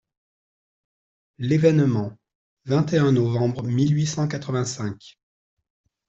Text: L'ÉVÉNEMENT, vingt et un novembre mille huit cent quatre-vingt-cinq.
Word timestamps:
L'ÉVÉNEMENT, 1.37 2.17
vingt 2.65 2.91
et 2.91 2.97
un 2.97 3.11
novembre 3.11 3.61
mille 3.67 3.95
huit 3.95 4.07
cent 4.07 4.27
quatre-vingt-cinq. 4.27 5.19